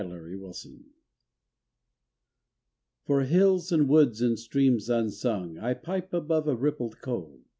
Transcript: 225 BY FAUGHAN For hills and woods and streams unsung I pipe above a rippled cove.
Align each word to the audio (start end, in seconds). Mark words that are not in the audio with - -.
225 0.01 0.63
BY 0.63 0.69
FAUGHAN 0.69 0.85
For 3.05 3.21
hills 3.21 3.71
and 3.71 3.87
woods 3.87 4.19
and 4.23 4.39
streams 4.39 4.89
unsung 4.89 5.59
I 5.59 5.75
pipe 5.75 6.11
above 6.11 6.47
a 6.47 6.55
rippled 6.55 6.99
cove. 7.01 7.41